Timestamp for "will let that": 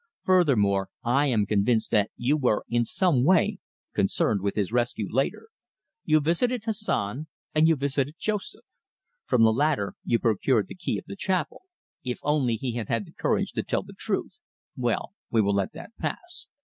15.39-15.91